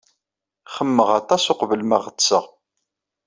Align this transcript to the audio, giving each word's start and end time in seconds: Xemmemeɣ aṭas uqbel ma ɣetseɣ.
Xemmemeɣ 0.73 1.09
aṭas 1.19 1.43
uqbel 1.51 1.81
ma 1.85 1.97
ɣetseɣ. 2.03 2.45